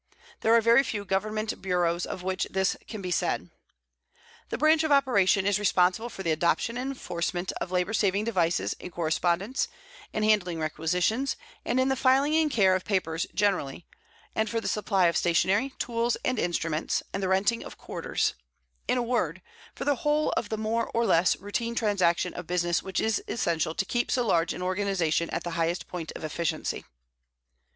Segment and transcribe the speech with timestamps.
[0.39, 3.51] There are very few Government bureaus of which this can be said.
[4.49, 8.73] The Branch of Operation is responsible for the adoption and enforcement of labor saving devices
[8.79, 9.67] in correspondence,
[10.11, 13.85] in handling requisitions, and in the filing and care of papers generally,
[14.33, 18.33] and for the supply of stationery, tools, and instruments, and the renting of quarters,
[18.87, 19.39] in a word,
[19.75, 23.75] for the whole of the more or less routine transaction of business which is essential
[23.75, 26.85] to keep so large an organization at the highest point of efficiency.